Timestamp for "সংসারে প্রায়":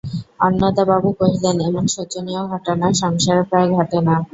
3.01-3.69